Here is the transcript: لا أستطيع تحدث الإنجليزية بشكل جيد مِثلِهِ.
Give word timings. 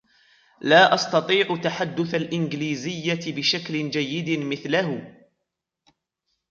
لا 0.61 0.93
أستطيع 0.93 1.55
تحدث 1.63 2.15
الإنجليزية 2.15 3.35
بشكل 3.35 3.89
جيد 3.89 4.39
مِثلِهِ. 4.39 5.13